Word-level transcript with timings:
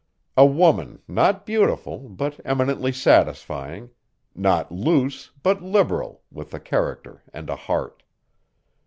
A 0.35 0.47
woman 0.47 1.03
not 1.07 1.45
beautiful, 1.45 2.09
but 2.09 2.39
eminently 2.43 2.91
satisfying; 2.91 3.91
not 4.33 4.71
loose, 4.71 5.29
but 5.43 5.61
liberal, 5.61 6.23
with 6.31 6.55
a 6.55 6.59
character 6.59 7.21
and 7.31 7.51
a 7.51 7.55
heart. 7.55 8.01